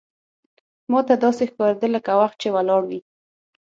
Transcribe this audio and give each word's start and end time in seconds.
ماته 0.91 1.15
داسې 1.23 1.43
ښکارېدل 1.49 1.91
لکه 1.97 2.11
وخت 2.21 2.37
چې 2.41 2.47
ولاړ 2.55 2.81
وي. 2.89 2.99